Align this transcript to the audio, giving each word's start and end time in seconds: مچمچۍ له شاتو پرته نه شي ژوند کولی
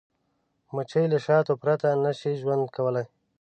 مچمچۍ 0.75 1.05
له 1.13 1.17
شاتو 1.25 1.53
پرته 1.61 1.87
نه 2.03 2.11
شي 2.19 2.31
ژوند 2.41 2.65
کولی 2.75 3.03